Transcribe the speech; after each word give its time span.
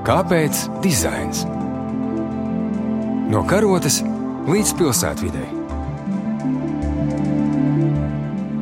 Kāpēc 0.00 0.62
dizains? 0.80 1.42
No 3.30 3.44
karotes 3.44 4.00
līdz 4.48 4.72
pilsētvidai. 4.80 5.59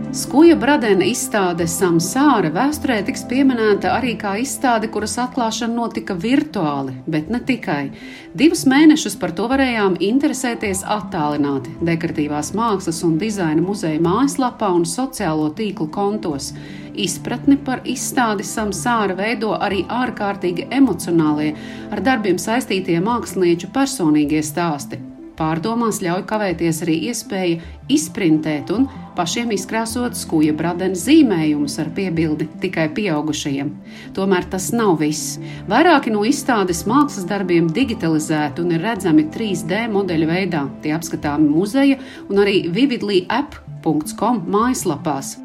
Skuja 0.08 0.54
Bradena 0.56 1.04
izstāde 1.04 1.66
Samsāra 1.68 2.48
vēsturē 2.54 3.02
tiks 3.04 3.26
pieminēta 3.28 3.90
arī 3.92 4.14
kā 4.16 4.38
izstāde, 4.40 4.88
kuras 4.88 5.18
atklāšana 5.20 5.76
notika 5.76 6.14
virtuāli, 6.16 6.94
bet 7.04 7.28
ne 7.28 7.42
tikai. 7.44 7.90
Divus 8.32 8.64
mēnešus 8.72 9.18
par 9.20 9.34
to 9.36 9.44
varējām 9.52 9.98
interesēties 10.08 10.80
attālināti 10.94 11.74
dekoratīvās 11.84 12.54
mākslas 12.56 13.02
un 13.04 13.18
dizaina 13.20 13.60
muzeja 13.60 14.00
mājaslapā 14.00 14.70
un 14.78 14.88
sociālo 14.88 15.50
tīklu 15.58 15.90
kontos. 15.92 16.54
Izpratni 16.96 17.58
par 17.60 17.84
izstādi 17.84 18.48
Samsāra 18.48 19.18
veido 19.18 19.52
arī 19.60 19.84
ārkārtīgi 19.92 20.70
emocionālie, 20.80 21.52
ar 21.92 22.00
darbiem 22.00 22.40
saistītie 22.40 22.96
mākslinieču 23.04 23.68
personīgie 23.76 24.40
stāsti. 24.40 25.04
Pārdomās 25.38 26.00
ļauj 26.02 26.24
kavēties 26.26 26.80
arī 26.82 26.96
iespēja 27.12 27.60
izprintēt 27.94 28.72
un 28.74 28.88
pašiem 29.14 29.52
izkrāsot 29.54 30.18
skuja 30.18 30.54
bradena 30.58 30.98
zīmējumus 30.98 31.78
ar 31.78 31.92
piebildi 31.94 32.48
tikai 32.62 32.88
pieaugušajiem. 32.96 33.70
Tomēr 34.18 34.50
tas 34.50 34.70
nav 34.74 34.96
viss. 35.02 35.38
Vairāki 35.70 36.10
no 36.14 36.26
izstādes 36.26 36.82
mākslas 36.90 37.28
darbiem 37.30 37.70
digitalizēti 37.70 38.66
un 38.66 38.74
ir 38.74 38.82
redzami 38.82 39.28
3D 39.34 39.86
modeļu 39.94 40.30
veidā. 40.34 40.66
Tie 40.82 40.94
apskatāmi 40.98 41.50
muzeja 41.54 42.00
un 42.26 42.42
arī 42.42 42.64
vividlī.com 42.74 44.42
mājaslapās. 44.50 45.36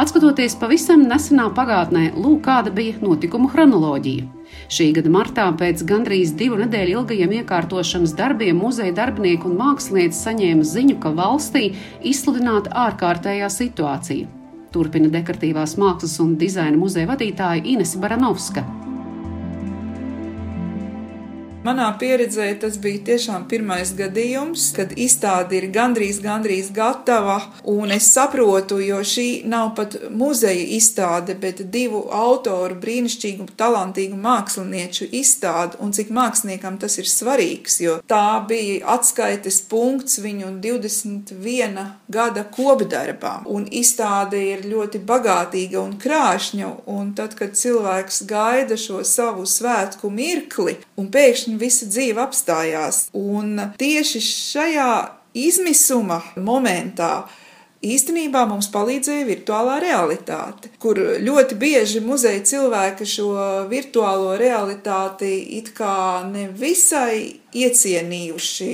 Atskatoties 0.00 0.54
pavisam 0.56 1.02
nesenā 1.04 1.50
pagātnē, 1.52 2.06
lūk, 2.16 2.38
kāda 2.46 2.70
bija 2.72 2.96
notikumu 3.02 3.50
chronoloģija. 3.52 4.24
Šī 4.72 4.86
gada 4.96 5.12
martā 5.12 5.44
pēc 5.60 5.82
gandrīz 5.84 6.32
divu 6.40 6.56
nedēļu 6.62 7.02
ilgajiem 7.02 7.34
iekārtošanas 7.42 8.14
darbiem 8.16 8.56
muzeja 8.64 8.94
darbinieki 8.96 9.50
un 9.50 9.58
mākslinieci 9.60 10.16
saņēma 10.16 10.64
ziņu, 10.72 10.96
ka 11.04 11.12
valstī 11.20 11.66
izsludināta 12.00 12.72
ārkārtējā 12.86 13.52
situācija. 13.52 14.30
Turpina 14.72 15.12
dekoratīvās 15.12 15.76
mākslas 15.82 16.16
un 16.24 16.38
dizaina 16.40 16.80
muzeja 16.80 17.10
vadītāja 17.10 17.66
Ines 17.74 17.98
Baranovska. 18.00 18.64
Manā 21.60 21.90
pieredzē 22.00 22.46
tas 22.56 22.78
bija 22.80 23.02
tiešām 23.04 23.42
pirmais 23.44 23.90
gadījums, 23.92 24.70
kad 24.72 24.94
izstāde 24.96 25.58
ir 25.58 25.66
gandrīz, 25.74 26.16
gandrīz 26.24 26.70
gatava, 26.72 27.34
un 27.68 27.92
es 27.92 28.06
saprotu, 28.14 28.78
jo 28.80 29.02
šī 29.04 29.44
nav 29.44 29.74
pat 29.76 29.98
muzeja 30.08 30.62
izstāde, 30.78 31.36
bet 31.42 31.60
divu 31.74 32.00
autoru 32.16 32.78
brīnišķīgu, 32.80 33.50
talantīgu 33.60 34.16
mākslinieču 34.22 35.10
izstāde, 35.20 35.76
un 35.84 35.92
cik 35.92 36.08
māksliniekam 36.16 36.78
tas 36.80 36.96
ir 36.96 37.10
svarīgs, 37.12 37.76
jo 37.84 37.98
tā 38.08 38.40
bija 38.48 38.80
atskaites 38.94 39.60
punkts 39.68 40.16
viņu 40.24 40.54
21 40.64 41.84
gada 42.08 42.46
kopdarbā, 42.56 43.34
un 43.44 43.68
izstāde 43.68 44.40
ir 44.54 44.64
ļoti 44.64 45.04
bagātīga 45.12 45.84
un 45.84 45.92
krāšņa, 46.00 46.72
un 46.96 47.12
tad, 47.20 47.36
kad 47.36 47.52
cilvēks 47.52 48.24
gaida 48.32 48.80
šo 48.80 49.04
savu 49.04 49.44
svētku 49.44 50.08
mirkli, 50.08 50.78
un 50.96 51.12
pēkšņi 51.12 51.49
pēkšņi 51.50 51.58
visa 51.58 51.86
dzīve 51.86 52.22
apstājās. 52.22 53.10
Un 53.14 53.58
tieši 53.78 54.20
šajā 54.20 55.16
izmisuma 55.34 56.22
momentā 56.36 57.26
īstenībā 57.80 58.44
mums 58.48 58.68
palīdzēja 58.72 59.26
virtuālā 59.28 59.78
realitāte, 59.82 60.70
kur 60.82 60.98
ļoti 61.20 61.56
bieži 61.60 62.02
muzeja 62.04 62.42
cilvēki 62.44 63.08
šo 63.08 63.30
virtuālo 63.70 64.34
realitāti 64.40 65.32
it 65.56 65.72
kā 65.76 66.20
nevisai 66.28 67.40
iecienījuši, 67.56 68.68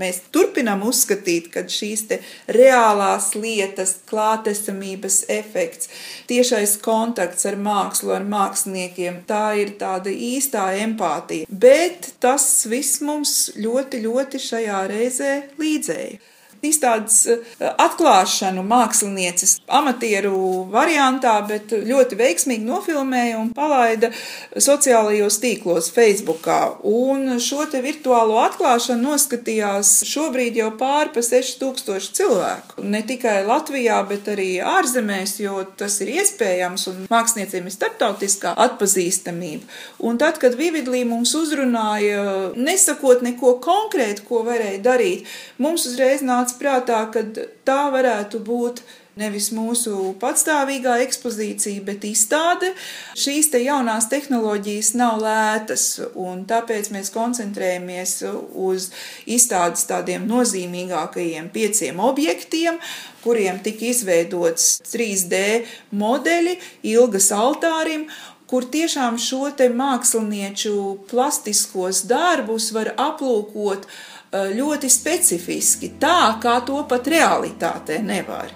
mēs 0.00 0.22
turpinām 0.32 0.86
uzskatīt, 0.88 1.50
ka 1.52 1.66
šīs 1.68 2.06
reālās 2.54 3.34
lietas, 3.36 3.98
klātesamības 4.08 5.24
efekts, 5.28 5.90
tiešais 6.30 6.78
kontakts 6.80 7.44
ar 7.50 7.58
mākslu, 7.60 8.14
ar 8.16 8.24
māksliniekiem, 8.24 9.20
tā 9.28 9.44
ir 9.60 9.74
tāda 9.82 10.14
īstā 10.14 10.70
empātija. 10.80 11.50
Bet 11.50 12.14
tas 12.22 12.48
viss 12.70 13.02
mums 13.04 13.50
ļoti, 13.60 14.04
ļoti 14.06 14.44
šajā 14.48 14.84
reizē 14.94 15.32
līdzēja 15.60 16.38
izstādes 16.66 17.22
eh, 17.30 17.42
atklāšanu 17.80 18.64
mākslinieces 18.66 19.58
amatieru 19.66 20.66
variantā, 20.72 21.36
bet 21.48 21.72
ļoti 21.72 22.18
veiksmīgi 22.20 22.66
nofilmēja 22.66 23.38
un 23.40 23.50
palaida 23.56 24.10
sociālajos 24.56 25.40
tīklos 25.42 25.90
Facebookā. 25.94 26.60
Un 26.86 27.38
šo 27.42 27.66
te 27.70 27.82
virtuālo 27.84 28.38
atklāšanu 28.44 29.10
noskatījās 29.10 29.92
šobrīd 30.08 30.58
jau 30.60 30.70
pāri 30.80 31.14
pa 31.14 31.24
6000 31.24 32.14
cilvēku. 32.20 32.84
Ne 32.84 33.02
tikai 33.06 33.40
Latvijā, 33.48 34.00
bet 34.08 34.28
arī 34.32 34.50
ārzemēs, 34.64 35.38
jo 35.42 35.62
tas 35.80 36.00
ir 36.04 36.12
iespējams 36.18 36.86
un 36.92 37.04
mākslinieciem 37.10 37.68
ir 37.68 37.74
starptautiskā 37.74 38.54
atpazīstamība. 38.66 39.66
Un 40.06 40.18
tad, 40.20 40.40
kad 40.42 40.56
Vividlī 40.58 41.02
mums 41.08 41.32
uzrunāja, 41.38 42.52
nesakot 42.56 43.24
neko 43.24 43.56
konkrētu, 43.64 44.26
ko 44.28 44.42
varēja 44.46 44.82
darīt, 44.84 45.28
mums 45.60 45.86
uzreiz 45.88 46.24
nāca 46.26 46.49
nāca 46.50 46.58
prātā, 46.58 47.10
ka 47.12 47.22
tā 47.64 47.90
varētu 47.92 48.40
būt 48.40 48.82
nevis 49.16 49.50
mūsu 49.52 50.14
patstāvīgā 50.20 51.00
ekspozīcija, 51.04 51.82
bet 51.84 52.04
izstāde. 52.04 52.72
Šīs 53.14 53.50
te 53.50 53.60
jaunās 53.60 54.08
tehnoloģijas 54.08 54.94
nav 54.94 55.20
lētas, 55.20 56.00
un 56.14 56.46
tāpēc 56.46 56.90
mēs 56.90 57.10
koncentrējamies 57.12 58.22
uz 58.54 58.90
izstādes 59.26 59.84
tādiem 59.86 60.26
nozīmīgākajiem 60.26 61.50
pieciem 61.52 62.00
objektiem, 62.00 62.78
kuriem 63.22 63.60
tika 63.60 63.90
izveidots 63.90 64.80
3D 64.88 65.66
modeļi 65.92 66.56
ilgas 66.82 67.30
altārim, 67.32 68.08
kur 68.50 68.64
tiešām 68.66 69.18
šo 69.20 69.50
te 69.54 69.68
mākslinieču 69.68 71.04
plastiskos 71.10 72.06
darbus 72.10 72.72
var 72.74 72.94
aplūkot 72.98 73.86
ļoti 74.32 74.90
specifiski, 74.90 75.94
tā 75.98 76.38
kā 76.42 76.60
to 76.66 76.84
pat 76.88 77.08
realitātē 77.10 77.98
nevar. 78.02 78.52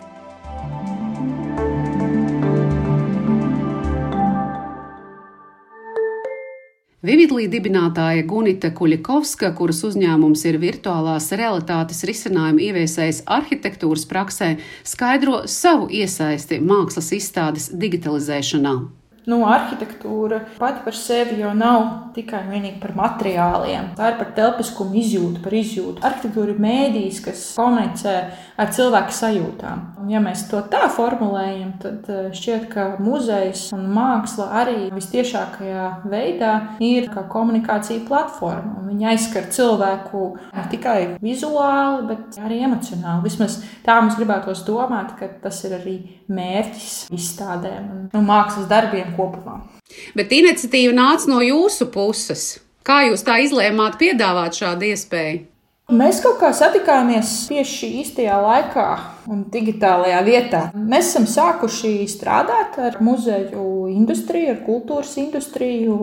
Vividlī 7.05 7.51
dibinātāja 7.53 8.23
Gunita 8.25 8.71
Kuļakovska, 8.73 9.51
kuras 9.59 9.83
uzņēmums 9.85 10.47
ir 10.49 10.57
virtuālās 10.63 11.27
realitātes 11.37 12.01
risinājumu 12.09 12.65
ieviesējis 12.65 13.27
arhitektūras 13.29 14.07
praksē, 14.09 14.55
skaidro 14.89 15.43
savu 15.45 15.91
iesaisti 15.93 16.63
mākslas 16.65 17.13
izstādes 17.19 17.69
digitalizēšanā 17.77 18.79
nu, 19.31 19.41
arhitektūra 19.49 20.41
pati 20.59 20.85
par 20.85 20.97
sevi 20.99 21.41
jau 21.41 21.53
nav 21.57 21.87
tikai 22.17 22.43
vienīgi 22.51 22.81
par 22.83 22.95
materiāliem. 22.99 23.93
Tā 23.99 24.13
ir 24.13 24.19
par 24.21 24.33
telpiskumu 24.37 24.99
izjūtu, 25.01 25.43
par 25.45 25.57
izjūtu. 25.57 26.05
Arhitektūra 26.05 26.55
ir 26.55 26.63
mēdījis, 26.65 27.23
kas 27.25 27.45
komunicē 27.57 28.17
ar 28.61 28.73
cilvēku 28.77 29.17
sajūtām. 29.17 29.87
Ja 30.11 30.21
mēs 30.23 30.45
to 30.51 30.61
tā 30.71 30.85
formulējam, 30.93 31.75
tad 31.83 32.09
eh, 32.13 32.27
šķiet, 32.35 32.67
ka 32.73 32.87
muzejs 33.03 33.67
un 33.77 33.87
māksla 33.95 34.49
arī 34.61 34.77
visciešākajā 34.95 35.87
veidā 36.11 36.53
ir 36.85 37.09
kā 37.13 37.25
komunikācija 37.31 38.05
platforma. 38.09 38.85
Viņi 38.89 39.09
aizskar 39.13 39.49
cilvēku 39.55 40.25
ne 40.55 40.67
tikai 40.73 40.99
vizuāli, 41.23 42.09
bet 42.11 42.41
arī 42.43 42.61
emocionāli. 42.69 43.25
Vismaz 43.29 43.61
tā 43.87 44.01
mums 44.01 44.19
gribētos 44.19 44.65
domāt, 44.69 45.15
ka 45.19 45.31
tas 45.45 45.63
ir 45.69 45.79
arī 45.79 45.97
mērķis 46.33 47.09
izstādēm 47.15 47.89
un 47.89 48.05
nu, 48.13 48.27
mākslas 48.27 48.69
darbiem 48.71 49.15
kopumā. 49.19 49.61
Bet 50.19 50.33
iniciatīva 50.35 50.95
nāca 50.97 51.33
no 51.33 51.41
jūsu 51.45 51.91
puses. 51.95 52.55
Kā 52.85 53.07
jūs 53.09 53.25
tā 53.25 53.39
izlēmāt 53.41 53.97
piedāvāt 54.01 54.61
šādu 54.61 54.93
iespēju? 54.93 55.54
Mēs 55.93 56.23
kaut 56.25 56.39
kā 56.41 56.49
satikāmies 56.57 57.43
tieši 57.51 57.91
īstajā 58.01 58.39
laikā 58.41 58.87
un 59.29 59.43
digitālajā 59.53 60.21
vietā. 60.25 60.61
Mēs 60.73 61.11
esam 61.11 61.27
sākuši 61.29 62.07
strādāt 62.09 62.79
ar 62.81 62.97
muzeju 63.05 63.85
industriju, 63.93 64.55
ar 64.55 64.63
kultūras 64.65 65.13
industriju, 65.21 65.99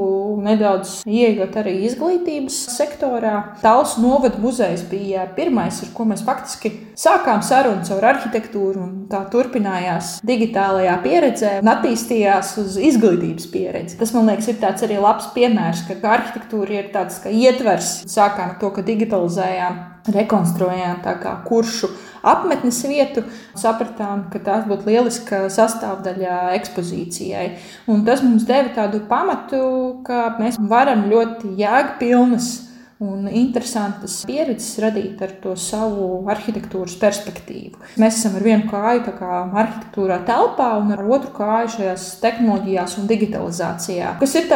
nedaudz 0.46 1.00
ieejot 1.10 1.58
arī 1.58 1.80
izglītības 1.88 2.60
sektorā. 2.76 3.34
Taulas 3.64 3.98
novada 4.02 4.38
muzejs 4.42 4.84
bija 4.90 5.26
pirmais, 5.34 5.82
ar 5.82 5.90
ko 5.98 6.06
mēs 6.12 6.22
faktiski 6.26 6.74
sākām 7.02 7.42
sarunu 7.46 7.82
caur 7.88 8.06
arhitektūru, 8.12 8.86
un 8.86 8.94
tā 9.10 9.24
turpinājās 9.34 10.20
digitālajā 10.28 10.98
pieredzē 11.02 11.56
un 11.64 11.74
attīstījās 11.74 12.54
uz 12.62 12.78
izglītības 12.78 13.50
pieredzi. 13.50 13.98
Tas, 13.98 14.14
man 14.14 14.30
liekas, 14.30 14.52
ir 14.54 14.62
tāds 14.62 14.86
arī 14.86 15.02
labs 15.02 15.30
piemērs, 15.34 15.88
ka 15.90 15.98
arhitektūra 16.20 16.78
ir 16.80 16.94
tāds 16.94 17.18
kā 17.24 17.34
ietvers. 17.34 17.94
Sākām 18.12 18.58
to, 18.62 18.70
ka 18.76 18.86
digitalizējām 18.86 19.71
rekonstruējām 20.12 21.02
kuršu 21.46 21.90
apmetnes 22.26 22.80
vietu. 22.90 23.24
Sapratām, 23.58 24.28
ka 24.34 24.42
tās 24.44 24.66
būtu 24.70 24.90
lieliska 24.90 25.44
sastāvdaļa 25.54 26.56
ekspozīcijai. 26.58 27.46
Un 27.92 28.06
tas 28.08 28.24
mums 28.26 28.48
deva 28.50 28.74
tādu 28.76 29.04
pamatu, 29.10 29.62
ka 30.08 30.36
mēs 30.40 30.60
varam 30.72 31.08
ļoti 31.12 31.56
jēgpilnas 31.62 32.71
un 33.02 33.26
interesantas 33.34 34.20
pieredzes 34.30 34.78
radīt 34.84 35.22
ar 35.26 35.34
to 35.44 35.56
savu 35.60 36.22
arhitektūras 36.30 36.98
perspektīvu. 37.02 37.80
Mēs 38.02 38.20
esam 38.20 38.38
ar 38.38 38.46
vienu 38.46 38.68
kāju 38.70 39.16
arhitektūrā 39.18 40.20
telpā 40.28 40.70
un 40.82 40.94
ar 40.96 41.02
otru 41.08 41.34
kāju 41.36 41.74
šajās 41.78 42.06
tehnoloģijās 42.22 42.98
un 43.02 43.10
digitalizācijā, 43.10 44.14
kas 44.22 44.38
ir 44.38 44.50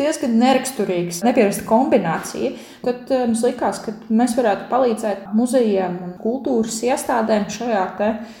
diezgan 0.00 0.34
neraksturīgs, 0.40 1.22
nepierasta 1.26 1.68
kombinācija. 1.68 2.56
Tad 2.82 3.14
eh, 3.14 3.24
mums 3.28 3.44
likās, 3.46 3.78
ka 3.84 3.94
mēs 4.10 4.34
varētu 4.38 4.66
palīdzēt 4.72 5.30
muzejiem 5.38 6.00
un 6.08 6.18
kultūras 6.22 6.82
iestādēm 6.88 7.46
šajā 7.52 7.86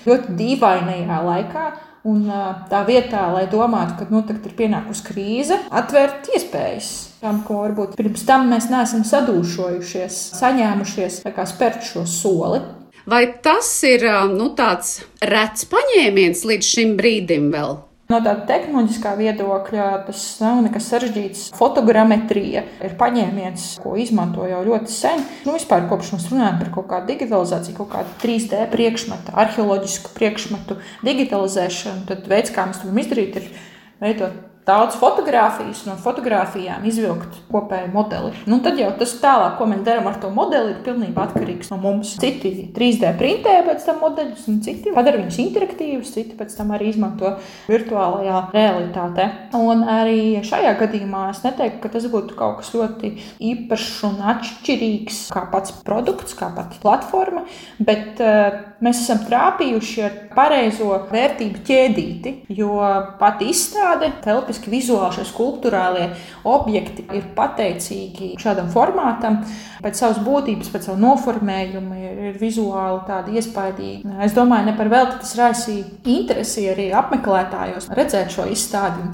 ļoti 0.06 0.36
dīvainajā 0.38 1.22
laikā 1.28 1.70
Un 2.02 2.24
tā 2.66 2.80
vietā, 2.82 3.28
lai 3.30 3.44
domātu, 3.46 3.94
ka 4.00 4.08
noteikti 4.10 4.50
ir 4.50 4.58
pienākusi 4.58 5.06
krīze, 5.06 5.60
atvērt 5.70 6.32
iespējas 6.34 7.11
tam, 7.22 7.42
ko 7.46 7.62
varbūt 7.62 7.96
pirms 7.98 8.26
tam 8.26 8.50
mēs 8.50 8.68
neesam 8.72 9.04
sadūšojušies, 9.06 10.18
saņēmušies, 10.40 11.22
kā 11.36 11.46
spērt 11.48 11.86
šo 11.86 12.04
soli. 12.08 12.62
Vai 13.06 13.24
tas 13.42 13.70
ir 13.86 14.04
nu, 14.30 14.52
tāds 14.58 15.00
rets 15.26 15.66
paņēmiens 15.70 16.44
līdz 16.46 16.68
šim 16.74 16.92
brīdim 16.98 17.50
vēl? 17.54 17.80
No 18.12 18.18
tāda 18.20 18.44
tehnoloģiskā 18.44 19.14
viedokļa 19.16 19.86
tas 20.04 20.22
nav 20.42 20.58
nekas 20.66 20.90
sarežģīts. 20.92 21.44
Fotogrammetrija 21.56 22.64
ir 22.84 22.94
paņēmiens, 23.00 23.64
ko 23.80 23.94
izmanto 23.96 24.44
jau 24.50 24.60
ļoti 24.66 24.92
sen. 24.92 25.24
Nu, 25.46 25.54
vispār 25.56 25.86
kopš 25.88 26.12
mēs 26.18 26.28
runājam 26.28 26.60
par 26.60 26.72
kaut 26.76 26.90
kādu 26.90 27.08
digitalizāciju, 27.14 27.78
kaut 27.78 27.92
kādu 27.94 28.14
3D 28.20 28.66
priekšmetu, 28.74 29.32
arheoloģisku 29.46 30.12
priekšmetu 30.18 30.76
digitalizēšanu, 31.08 32.04
tad 32.10 32.28
veids, 32.28 32.52
kā 32.52 32.68
mēs 32.68 32.82
to 32.82 32.90
varam 32.90 33.04
izdarīt, 33.06 33.40
ir 33.40 33.68
veidot 34.02 34.51
daudz 34.66 34.94
fotografijas, 35.00 35.82
no 35.88 35.96
fotografijām 35.98 36.84
izvilkt 36.86 37.40
kopēju 37.50 37.88
modeli. 37.92 38.30
Nu, 38.46 38.60
tad 38.62 38.78
jau 38.78 38.92
tas 38.98 39.14
tālāk, 39.22 39.56
ko 39.58 39.66
mēs 39.70 39.82
darām 39.86 40.06
ar 40.06 40.20
to 40.22 40.30
modeli, 40.34 40.76
ir 40.76 40.84
pilnībā 40.86 41.26
atkarīgs 41.26 41.72
no 41.72 41.80
mums. 41.82 42.14
Citi 42.22 42.68
3D 42.76 43.10
printē 43.18 43.56
pēc 43.66 43.86
tam 43.88 43.98
modeļus, 44.04 44.46
un 44.52 44.60
citi 44.62 44.94
padara 44.94 45.18
viņus 45.18 45.40
interaktīvus, 45.42 46.14
citi 46.14 46.38
pēc 46.38 46.54
tam 46.58 46.70
arī 46.76 46.92
izmanto 46.92 47.34
virtuālajā 47.70 48.44
realitātē. 48.54 49.28
Un 49.58 49.82
arī 49.90 50.20
šajā 50.46 50.76
gadījumā 50.84 51.28
es 51.32 51.42
neteiktu, 51.46 51.82
ka 51.82 51.92
tas 51.96 52.06
būtu 52.12 52.38
kaut 52.38 52.60
kas 52.60 52.70
ļoti 52.76 53.14
īpašs 53.52 53.96
un 54.10 54.20
atšķirīgs 54.34 55.24
kā 55.34 55.46
pats 55.50 55.74
produkts, 55.82 56.38
kā 56.38 56.52
pati 56.54 56.78
platforma, 56.82 57.48
bet 57.82 58.22
uh, 58.22 58.71
mēs 58.82 59.02
esam 59.04 59.22
trāpījuši 59.28 60.04
ar 60.06 60.14
pareizo 60.34 60.90
vērtību 61.10 61.62
ķēdīti, 61.66 62.32
jo 62.56 62.76
pati 63.20 63.50
izstāde 63.52 64.10
telpiski 64.24 64.72
vizuāli 64.72 65.18
šie 65.18 65.26
skulptūrālie 65.28 66.08
objekti 66.48 67.06
ir 67.16 67.28
pateicīgi 67.36 68.32
šādam 68.42 68.70
formātam. 68.72 69.42
Pēc 69.82 69.98
savas 69.98 70.20
būtības, 70.22 70.70
pēc 70.70 70.88
savu 70.88 71.00
noformējumu 71.02 71.96
ir, 71.98 72.18
ir 72.30 72.36
vizuāli 72.38 73.00
tādi 73.08 73.38
iespaidīgi. 73.40 74.16
Es 74.22 74.34
domāju, 74.36 74.68
ne 74.70 74.76
par 74.78 74.90
velti 74.92 75.22
tas 75.24 75.34
raisīja 75.40 75.88
interesi 76.14 76.68
arī 76.70 76.92
apmeklētājos 76.94 77.90
redzēt 77.96 78.34
šo 78.34 78.46
izstādi. 78.52 79.10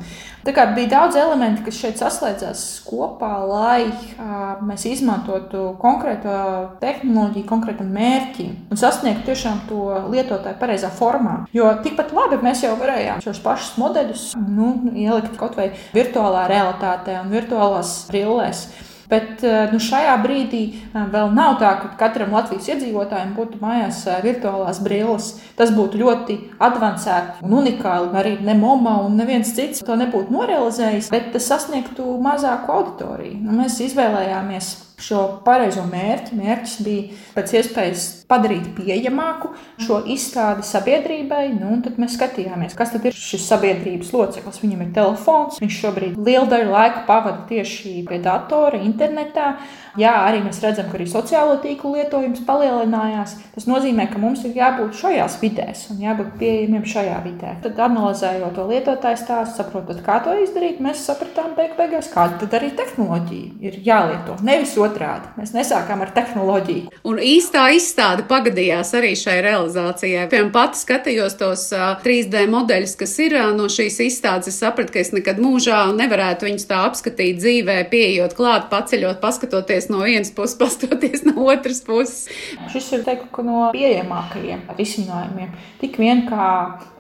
Tā 0.49 0.55
kā 0.57 0.63
bija 0.73 0.89
daudz 0.89 1.17
elementu, 1.21 1.61
kas 1.67 1.77
šeit 1.77 1.99
saslēdzās 2.01 2.61
kopā, 2.87 3.35
lai 3.45 3.83
uh, 3.85 4.63
mēs 4.65 4.87
izmantotu 4.89 5.75
konkrētu 5.77 6.33
tehnoloģiju, 6.81 7.45
konkrētam 7.51 7.91
mērķim 7.93 8.55
un 8.73 8.81
sasniegtu 8.81 9.27
tiešām 9.29 9.61
to 9.69 9.83
lietotāju 10.09 10.57
pareizā 10.57 10.89
formā. 10.89 11.43
Jo 11.53 11.69
tikpat 11.85 12.17
labi 12.17 12.41
mēs 12.41 12.65
jau 12.65 12.73
varējām 12.81 13.21
šos 13.27 13.43
pašus 13.45 13.77
modeļus 13.77 14.25
nu, 14.41 14.71
ielikt 14.97 15.37
kaut 15.37 15.61
vai 15.61 15.75
virtuālā 15.93 16.47
realitātē 16.49 17.21
un 17.21 17.29
virtuālās 17.37 17.99
brillēs. 18.09 18.71
Bet 19.09 19.45
eh, 19.45 19.71
nu, 19.73 19.81
šajā 19.81 20.17
brīdī 20.21 20.63
eh, 20.69 21.05
vēl 21.13 21.31
nav 21.37 21.57
tā, 21.63 21.71
ka 21.81 21.93
katram 22.01 22.35
Latvijas 22.37 22.69
iedzīvotājam 22.75 23.33
būtu 23.37 23.61
mājās 23.63 24.03
eh, 24.07 24.19
virtuālās 24.25 24.83
brilles. 24.85 25.31
Tas 25.57 25.73
būtu 25.75 26.03
ļoti 26.03 26.37
avansēti 26.65 27.47
un 27.47 27.57
unikāli. 27.63 28.13
Arī 28.19 28.35
ne 28.45 28.57
MOMA 28.59 28.99
un 29.07 29.17
neviens 29.21 29.55
cits 29.57 29.85
to 29.85 29.97
nebūtu 29.97 30.35
norealizējis, 30.35 31.09
bet 31.15 31.33
tas 31.33 31.49
sasniegtu 31.49 32.19
mazāku 32.25 32.75
auditoriju. 32.75 33.41
Nu, 33.47 33.57
mēs 33.63 33.81
izvēlējāmies 33.89 34.75
šo 35.03 35.25
pareizo 35.47 35.85
mērķi. 35.89 36.39
Mērķis 36.39 36.79
bija 36.87 37.19
pēc 37.37 37.55
iespējas 37.61 38.07
padarīt 38.29 38.69
pieejamāku 38.77 39.53
šo 39.85 40.03
izstādi 40.13 40.67
sabiedrībai. 40.69 41.47
Nu, 41.57 41.79
tad 41.85 41.99
mēs 42.01 42.19
skatījāmies, 42.19 42.77
kas 42.79 42.95
ir 42.99 43.15
šis 43.15 43.47
sabiedrības 43.49 44.13
loceklis. 44.15 44.61
Viņam 44.63 44.85
ir 44.85 44.95
telefons, 44.97 45.61
viņš 45.63 45.83
šobrīd 45.85 46.19
lielu 46.19 46.47
daļu 46.51 46.73
laika 46.75 47.05
pavada 47.09 47.47
tieši 47.49 48.03
pie 48.09 48.21
datora, 48.25 48.81
internetā. 48.85 49.55
Jā, 49.99 50.13
arī 50.29 50.45
mēs 50.45 50.61
redzam, 50.63 50.87
ka 50.91 50.99
arī 50.99 51.09
sociālo 51.11 51.57
tīklu 51.63 51.97
lietojums 51.97 52.45
palielinājās. 52.47 53.35
Tas 53.55 53.67
nozīmē, 53.67 54.07
ka 54.13 54.21
mums 54.23 54.45
ir 54.47 54.55
jābūt 54.55 54.95
šajās 55.01 55.39
vidēs 55.41 55.87
un 55.91 56.05
jābūt 56.05 56.37
pieejamiem 56.39 56.85
šajā 56.87 57.17
vidē. 57.25 57.57
Tad, 57.65 57.81
analizējot 57.89 58.55
to 58.55 58.67
lietotāju 58.69 59.19
stāstu, 59.19 59.57
saprotot, 59.59 59.99
kā 60.07 60.21
to 60.23 60.37
izdarīt, 60.45 60.79
mēs 60.85 61.03
sapratām, 61.09 61.57
beig 61.59 61.75
beigās, 61.81 62.13
kāda 62.13 62.39
tad 62.45 62.55
arī 62.61 62.71
tehnoloģija 62.79 63.57
ir 63.65 63.81
jālieto. 63.89 64.39
Nevis 64.47 64.77
otrādi. 64.89 65.31
Mēs 65.39 65.55
nesākām 65.55 66.03
ar 66.05 66.13
tehnoloģiju. 66.17 66.93
Un 67.09 67.21
īstā 67.23 67.69
izstāde 67.77 68.25
pagadījās 68.29 68.93
arī 68.99 69.15
šai 69.19 69.39
realizācijai. 69.47 70.27
Piemēram, 70.33 70.53
pati 70.55 70.83
skatījos 70.83 71.39
tos 71.41 71.69
uh, 71.77 71.95
3D 72.05 72.45
modeļus, 72.51 72.97
kas 72.99 73.15
ir 73.25 73.37
no 73.57 73.69
šīs 73.73 74.01
izstādes. 74.09 74.51
Es 74.53 74.61
sapratu, 74.63 74.95
ka 74.95 75.03
es 75.03 75.13
nekad 75.15 75.41
mūžā 75.43 75.81
nevarētu 75.97 76.49
viņus 76.49 76.69
tā 76.71 76.83
apskatīt 76.89 77.41
dzīvē, 77.43 77.79
pieejot 77.93 78.37
klāt, 78.39 78.69
paceļot, 78.73 79.21
paskatoties 79.23 79.91
no 79.93 80.03
vienas 80.05 80.33
puses, 80.35 80.59
pastoties 80.63 81.25
no 81.29 81.49
otras 81.49 81.83
puses. 81.87 82.29
Šis 82.73 82.91
ir 82.97 83.05
teiktu, 83.07 83.45
no 83.47 83.69
pieejamākajiem 83.75 84.65
risinājumiem. 84.79 85.53
Tik 85.83 85.99
vien 86.01 86.25
kā 86.29 86.49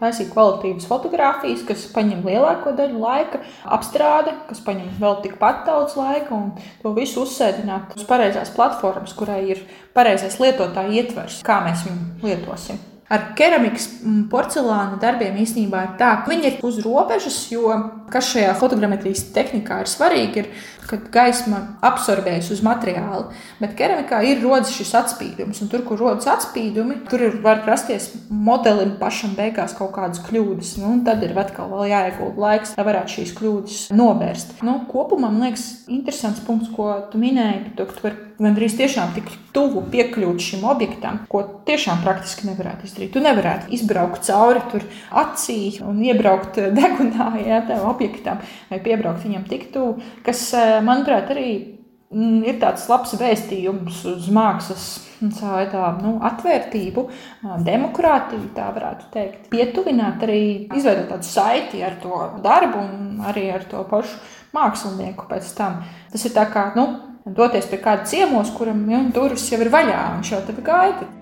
taisīt 0.00 0.30
kvalitīvas 0.32 0.86
fotogrāfijas, 0.90 1.64
kas 1.68 1.86
paņem 1.94 2.24
lielāko 2.26 2.72
daļu 2.78 3.00
laika, 3.02 3.42
apstrāde, 3.76 4.34
kas 4.48 4.62
paņem 4.64 4.90
vēl 5.00 5.20
tikpat 5.24 5.64
daudz 5.68 5.96
laika, 5.98 6.34
un 6.34 6.52
to 6.82 6.92
visu 6.96 7.24
uzsēdināt 7.24 7.77
uz 7.96 8.04
pareizās 8.08 8.52
platformas, 8.54 9.14
kurai 9.18 9.42
ir 9.54 9.64
pareizais 9.96 10.38
lietotāja 10.42 11.02
ietvers, 11.02 11.42
kā 11.46 11.60
mēs 11.66 11.86
viņu 11.88 12.28
lietosim. 12.28 12.80
Ar 13.08 13.30
keramikas 13.38 13.86
un 14.04 14.26
porcelāna 14.28 14.98
darbiem 15.00 15.38
īstenībā 15.40 15.84
ir 15.84 15.94
tā, 16.00 16.10
ka 16.20 16.28
viņi 16.28 16.44
ir 16.50 16.58
uz 16.68 16.80
robežas, 16.84 17.38
jo 17.48 17.70
kas 18.12 18.34
šajā 18.34 18.50
fotografijas 18.60 19.22
tehnikā 19.32 19.78
ir 19.80 19.88
svarīgi, 19.88 20.42
ir 20.42 20.50
kad 20.88 21.08
gaisma 21.12 21.60
absorbējas 21.84 22.50
uz 22.54 22.60
materiālu. 22.64 23.30
Bet 23.60 23.74
keramikā 23.78 24.20
ir 24.28 24.42
rodas 24.44 24.72
šis 24.76 24.94
atspīdums, 25.02 25.60
un 25.64 25.72
tur, 25.72 25.84
kur 25.88 26.00
rodas 26.00 26.28
atspīdumi, 26.32 27.02
tur 27.08 27.26
var 27.44 27.62
rasties 27.68 28.10
modelim 28.28 28.96
pašam 29.00 29.34
beigās 29.38 29.76
kaut 29.78 29.94
kādas 29.96 30.22
kļūdas. 30.28 30.76
Nu, 30.82 30.94
tad 31.08 31.24
ir 31.24 31.36
atkal 31.38 31.74
jāiegulda 31.88 32.44
laiks, 32.44 32.76
lai 32.76 32.88
varētu 32.88 33.18
šīs 33.18 33.36
kļūdas 33.40 33.82
novērst. 33.96 34.56
Nu, 34.64 34.80
kopumā 34.92 35.32
man 35.32 35.48
liekas, 35.48 35.68
interesants 35.92 36.44
punkts, 36.44 36.72
ko 36.76 36.94
tu 37.12 37.20
minēji, 37.20 37.76
tu, 37.76 37.88
tu 37.92 38.08
vari 38.08 38.27
gandrīz 38.38 38.76
tiešām 38.78 39.14
tik 39.16 39.30
tuvu 39.54 39.82
piekļūt 39.92 40.44
šim 40.44 40.66
objektam, 40.70 41.22
ko 41.30 41.42
tiešām 41.68 42.02
praktiski 42.04 42.48
nevarētu 42.50 42.86
izdarīt. 42.86 43.12
Tu 43.14 43.22
nevarētu 43.24 43.72
izbraukt 43.74 44.26
cauri 44.28 44.62
tur 44.72 44.86
acī 45.22 45.58
un 45.84 45.98
iebraukt 46.06 46.60
degunā, 46.78 47.32
ja 47.44 47.62
tam 47.68 47.88
objektam, 47.90 48.42
vai 48.70 48.80
piebraukt 48.84 49.26
viņam 49.26 49.48
tik 49.50 49.68
tuvu, 49.74 49.98
kas 50.26 50.46
manuprāt, 50.86 51.32
arī 51.34 51.50
mm, 52.14 52.40
ir 52.46 52.62
tāds 52.62 52.86
labs 52.90 53.16
vēstījums 53.18 54.02
uz 54.14 54.30
mākslas 54.34 54.88
tā, 55.18 55.84
nu, 56.02 56.16
atvērtību, 56.28 57.08
demokrātiju, 57.66 58.52
tā 58.56 58.70
varētu 58.74 59.10
teikt. 59.14 59.48
Pietuvināt 59.52 60.22
arī, 60.26 60.40
izveidot 60.76 61.10
tādu 61.12 61.26
saiti 61.26 61.82
ar 61.84 61.98
to 62.02 62.22
darbu 62.44 62.84
un 62.84 63.22
arī 63.26 63.48
ar 63.54 63.66
to 63.68 63.82
pašu 63.90 64.18
mākslinieku 64.54 65.28
pēc 65.30 65.50
tam. 65.58 65.82
Tas 66.12 66.24
ir 66.24 66.34
tā 66.36 66.46
kā, 66.52 66.70
nu, 66.78 66.86
doties 67.36 67.68
pie 67.70 67.80
kāda 67.82 68.08
ciemos, 68.08 68.52
kuram 68.56 68.84
jau 68.90 69.04
durvis 69.20 69.48
jau 69.52 69.60
ir 69.62 69.72
vaļā, 69.74 70.00
un 70.12 70.22
viņš 70.22 70.34
jau 70.34 70.42
tevi 70.48 70.66
gaida. 70.66 71.12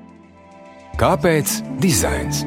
Kāpēc 0.96 1.60
dizains? 1.82 2.46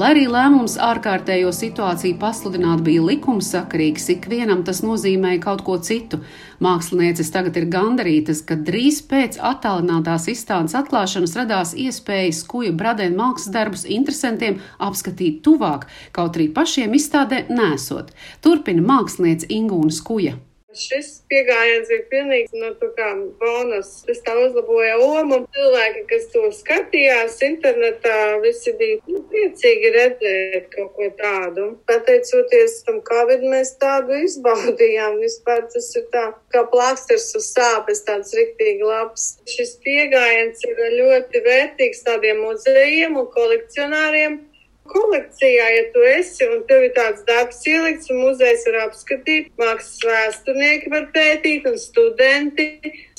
Lai 0.00 0.14
arī 0.14 0.22
lēmums 0.32 0.78
ārkārtējo 0.80 1.50
situāciju 1.52 2.16
pasludināt 2.22 2.80
bija 2.86 3.02
likumsakarīgs, 3.04 4.06
ikvienam 4.14 4.62
tas 4.64 4.80
nozīmēja 4.80 5.42
kaut 5.44 5.60
ko 5.66 5.74
citu. 5.84 6.22
Mākslinieces 6.64 7.28
tagad 7.34 7.58
ir 7.60 7.66
gandarītas, 7.72 8.40
ka 8.46 8.56
drīz 8.56 9.02
pēc 9.10 9.36
attālinātās 9.50 10.28
izstādes 10.32 10.76
atklāšanas 10.78 11.36
radās 11.36 11.74
iespēja 11.76 12.32
skuju 12.38 12.72
bradēnu 12.80 13.18
mākslas 13.18 13.52
darbus 13.52 13.84
interesantiem 13.84 14.62
apskatīt 14.78 15.42
tuvāk, 15.44 15.84
kaut 16.16 16.38
arī 16.38 16.48
pašiem 16.54 16.96
izstādē 16.96 17.48
nesot. 17.52 18.14
Turpina 18.40 18.86
mākslinieca 18.94 19.52
Ingūna 19.52 19.92
Skuja. 19.92 20.38
Šis 20.70 21.08
pieejams 21.26 21.88
bija 21.90 22.02
pilnīgi 22.10 22.60
no 22.62 22.68
tā 22.78 22.88
kā 22.94 23.08
bonus. 23.40 23.88
Tas 24.06 24.20
tā 24.26 24.36
uzlaboja 24.38 24.98
omu. 25.02 25.40
Cilvēki, 25.56 26.04
kas 26.12 26.28
to 26.30 26.42
skatījās 26.54 27.40
internetā, 27.46 28.18
visi 28.44 28.74
bija 28.78 29.00
nu, 29.10 29.22
priecīgi 29.32 29.90
redzēt 29.96 30.68
kaut 30.74 30.92
ko 30.94 31.08
tādu. 31.18 31.66
Pateicoties 31.90 32.76
tam 32.86 33.00
Covid, 33.08 33.42
mēs 33.54 33.74
tādu 33.82 34.20
izbaudījām. 34.28 35.18
Vispār 35.24 35.66
tas 35.74 35.90
ir 35.98 36.06
tā 36.14 36.28
kā 36.54 36.62
plāksters 36.70 37.32
uz 37.40 37.50
sāpes, 37.50 38.04
tāds 38.06 38.30
riktīgi 38.38 38.86
labs. 38.86 39.32
Šis 39.50 39.74
pieejams 39.82 40.62
ir 40.70 40.84
ļoti 41.00 41.42
vērtīgs 41.48 42.06
tādiem 42.06 42.44
muzejiem 42.46 43.18
un 43.18 43.26
kolekcionāriem 43.34 44.38
kolekcijā, 44.88 45.66
ja 45.76 45.84
tu 45.94 46.02
esi 46.06 46.46
un 46.48 46.62
tev 46.68 46.84
ir 46.86 46.94
tāds 46.96 47.22
darbs 47.28 47.60
ielikts, 47.68 48.10
un 48.12 48.22
muzejs 48.24 48.64
var 48.68 48.78
apskatīt, 48.86 49.50
mākslas 49.60 50.00
vēsturnieki 50.08 50.92
var 50.92 51.06
pētīt 51.14 51.68
un 51.70 51.76
studenti. 51.80 52.66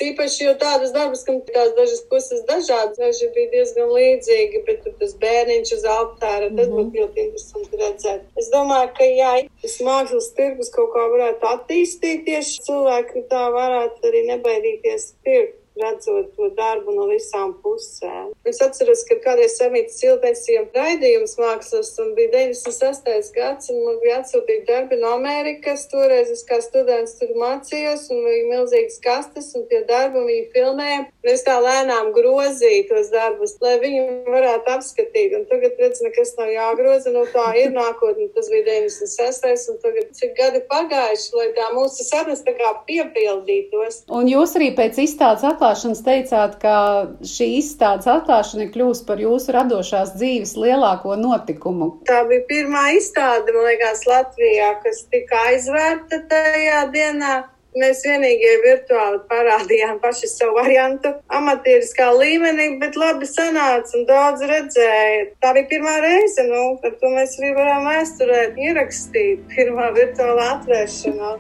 Īpaši 0.02 0.48
jau 0.48 0.56
tādas 0.62 0.94
darbas, 0.96 1.24
kam 1.28 1.40
tās 1.48 1.72
dažas 1.78 2.04
puses 2.12 2.44
dažādas, 2.50 2.98
daži 3.00 3.30
bija 3.36 3.52
diezgan 3.56 3.94
līdzīgi, 3.96 4.64
bet 4.68 4.84
tur 4.86 4.98
tas 5.00 5.16
bērniņš 5.22 5.74
uz 5.78 5.88
altāra, 5.96 6.50
tas 6.50 6.68
mm 6.68 6.74
-hmm. 6.74 6.76
būtu 6.78 7.02
ļoti 7.02 7.26
interesanti 7.28 7.82
redzēt. 7.84 8.28
Es 8.42 8.52
domāju, 8.56 8.92
ka 8.98 9.08
jā, 9.08 9.34
tas 9.62 9.80
mākslas 9.88 10.34
tirgus 10.38 10.74
kaut 10.76 10.94
kā 10.96 11.08
varētu 11.16 11.52
attīstīties, 11.56 12.58
cilvēki 12.68 13.28
tā 13.32 13.48
varētu 13.58 14.12
arī 14.12 14.28
nebaidīties 14.34 15.12
pirkt 15.24 15.61
redzot 15.80 16.32
to 16.36 16.50
darbu 16.58 16.94
no 16.96 17.08
visām 17.10 17.54
pusēm. 17.64 18.32
Es 18.48 18.62
atceros, 18.64 19.04
ka 19.08 19.18
kādreiz 19.24 19.56
samītas 19.60 20.00
ciltēsiem 20.02 20.68
raidījums 20.76 21.38
mākslas, 21.40 21.92
un 22.02 22.14
bija 22.18 22.32
96. 22.34 23.32
gads, 23.36 23.70
un 23.72 23.84
man 23.86 24.00
bija 24.04 24.20
atsūtīta 24.22 24.68
darbi 24.68 25.00
no 25.02 25.14
Amerikas. 25.18 25.86
Toreiz 25.92 26.32
es 26.34 26.44
kā 26.48 26.60
students 26.64 27.18
tur 27.20 27.34
mācījos, 27.40 28.08
un 28.14 28.24
bija 28.26 28.48
milzīgas 28.50 29.00
kastes, 29.04 29.52
un 29.58 29.68
tie 29.72 29.84
darbi 29.90 30.26
viņi 30.28 30.48
filmēja. 30.56 31.06
Es 31.36 31.46
tā 31.48 31.58
lēnām 31.62 32.12
grozīju 32.16 32.88
tos 32.90 33.12
darbus, 33.14 33.56
lai 33.64 33.78
viņi 33.84 34.02
varētu 34.28 34.76
apskatīt. 34.76 35.38
Un 35.38 35.48
tagad, 35.52 35.78
redz, 35.80 36.02
nekas 36.06 36.34
nav 36.40 36.52
jāgroza, 36.52 37.14
nu 37.14 37.26
tā 37.32 37.48
ir 37.62 37.74
nākotne. 37.76 38.32
Tas 38.36 38.50
bija 38.52 38.66
96. 38.82 39.70
un 39.72 39.80
tagad 39.86 40.12
cik 40.18 40.36
gadi 40.38 40.64
pagājuši, 40.72 41.32
lai 41.38 41.50
tā 41.58 41.70
mūsu 41.76 42.06
sapnis 42.08 42.44
tā 42.46 42.56
kā 42.58 42.74
piepildītos. 42.90 44.04
Un 44.12 44.30
jūs 44.32 44.58
arī 44.60 44.72
pēc 44.78 44.98
izstādes 45.06 45.46
atklāšanas 45.62 46.02
teicāt, 46.02 46.58
ka 46.62 46.76
šī 47.22 47.48
izstādes 47.60 48.10
atklāšana 48.10 48.66
ir 48.66 48.74
kļūst 48.74 49.06
par 49.06 49.22
jūsu 49.22 49.54
radošās 49.54 50.16
dzīves 50.18 50.56
lielāko 50.58 51.16
notikumu. 51.20 52.02
Tā 52.10 52.24
bija 52.30 52.46
pirmā 52.50 52.92
izstāde, 52.98 53.54
man 53.54 53.70
liekas, 53.70 54.06
Latvijā, 54.10 54.74
kas 54.82 55.06
tika 55.14 55.48
aizvērta 55.52 56.24
tajā 56.32 56.86
dienā. 56.94 57.42
Mēs 57.72 58.02
vienīgie 58.04 58.58
virtuāli 58.66 59.22
parādījām 59.30 60.02
paši 60.04 60.28
savu 60.28 60.58
variantu 60.58 61.14
amatieriskā 61.32 62.10
līmenī, 62.18 62.66
bet 62.82 62.98
labi 63.00 63.30
sanāca 63.30 63.96
un 63.96 64.04
daudz 64.10 64.44
redzēja. 64.50 65.30
Tā 65.40 65.54
bija 65.56 65.70
pirmā 65.70 65.94
reize, 66.04 66.44
nu, 66.50 66.66
par 66.82 66.98
to 67.00 67.14
mēs 67.14 67.38
arī 67.40 67.54
varam 67.56 67.88
vēsturē 67.88 68.42
ierakstīt 68.66 69.48
pirmā 69.56 69.88
virtuālā 69.96 70.50
atvēršanā. 70.58 71.32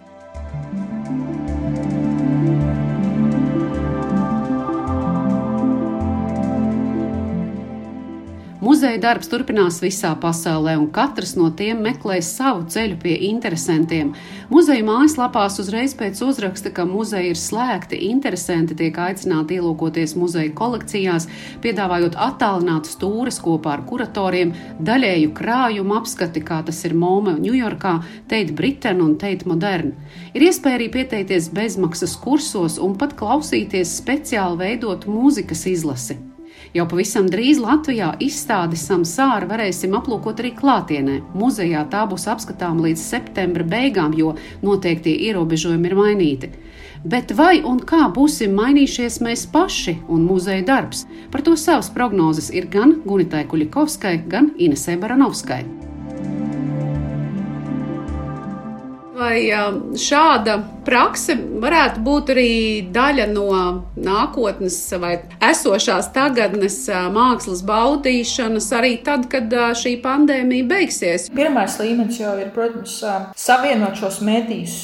Muzeja 8.61 8.99
darbs 9.01 9.25
turpinās 9.25 9.79
visā 9.81 10.11
pasaulē, 10.21 10.75
un 10.77 10.83
katrs 10.93 11.31
no 11.33 11.47
tiem 11.57 11.79
meklēs 11.81 12.27
savu 12.35 12.67
ceļu 12.69 12.99
pie 13.01 13.15
interesantiem. 13.31 14.11
Muzeja 14.53 14.85
mājaslapās 14.85 15.57
uzreiz 15.63 15.95
pēc 15.97 16.21
uzraksta, 16.21 16.69
ka 16.69 16.85
muzeja 16.85 17.31
ir 17.31 17.41
slēgti, 17.41 17.97
interesanti 18.11 18.77
tiek 18.77 19.01
aicināti 19.01 19.57
ielūkoties 19.57 20.13
muzeja 20.13 20.53
kolekcijās, 20.53 21.25
piedāvājot 21.65 22.19
attālinātas 22.21 22.93
stūres 22.99 23.41
kopā 23.41 23.79
ar 23.79 23.85
kuratoriem, 23.89 24.53
daļēju 24.77 25.33
krājumu 25.41 25.97
apskati, 25.97 26.45
kā 26.45 26.61
tas 26.67 26.85
ir 26.85 26.93
Mome 26.93 27.39
Ņujorkā, 27.41 27.97
Teit 28.29 28.53
Britain 28.53 29.01
un 29.01 29.17
Teit 29.17 29.47
Modern. 29.49 29.95
Ir 30.37 30.51
iespēja 30.51 30.77
arī 30.77 30.93
pieteikties 30.99 31.49
bezmaksas 31.49 32.13
kursos 32.21 32.77
un 32.77 32.93
pat 32.93 33.17
klausīties 33.17 33.97
speciāli 34.03 34.67
veidotu 34.67 35.09
mūzikas 35.09 35.65
izlasi. 35.73 36.21
Jau 36.71 36.85
pavisam 36.87 37.25
drīz 37.27 37.57
Latvijā 37.59 38.13
izstādi 38.23 38.77
Samsāra 38.79 39.43
varēsim 39.49 39.91
aplūkot 39.97 40.39
arī 40.39 40.53
klātienē. 40.55 41.17
Muzejā 41.35 41.81
tā 41.91 42.05
būs 42.07 42.29
apskatāma 42.31 42.85
līdz 42.85 43.03
septembra 43.03 43.67
beigām, 43.73 44.15
jo 44.15 44.37
noteiktie 44.63 45.17
ierobežojumi 45.27 45.91
ir 45.91 45.97
mainīti. 45.99 46.51
Bet 47.03 47.35
vai 47.35 47.59
un 47.67 47.83
kā 47.83 48.05
būsim 48.15 48.55
mainījušies 48.55 49.19
mēs 49.25 49.47
paši 49.51 49.97
un 50.07 50.23
muzeja 50.23 50.63
darbs? 50.71 51.03
Par 51.33 51.43
to 51.43 51.59
savas 51.59 51.91
prognozes 51.91 52.47
ir 52.55 52.71
gan 52.71 53.01
Gunitai 53.03 53.43
Kuļikovskai, 53.51 54.21
gan 54.31 54.53
Inesē 54.55 54.95
Baranovskai. 55.01 55.65
Vai 59.21 59.41
šāda 60.01 60.55
prakse 60.81 61.35
varētu 61.61 62.01
būt 62.01 62.31
arī 62.33 62.51
daļa 62.89 63.27
no 63.29 63.49
nākotnes 64.01 64.77
vai 65.01 65.11
esošās 65.45 66.09
tagadnes 66.15 66.79
mākslas 67.13 67.61
baudīšanas 67.67 68.71
arī 68.79 68.95
tad, 69.05 69.27
kad 69.29 69.53
šī 69.77 69.99
pandēmija 70.01 70.65
beigsies? 70.71 71.27
Pirmais 71.35 71.77
līmenis 71.83 72.17
jau 72.23 72.33
ir, 72.41 72.49
protams, 72.55 72.97
savienot 73.37 74.01
šos 74.01 74.23
medijus 74.25 74.79